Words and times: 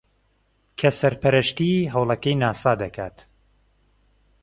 کە 0.79 0.89
سەرپەرشتیی 0.99 1.89
ھەوڵەکەی 1.93 2.39
ناسا 2.43 2.73
دەکات 2.81 3.17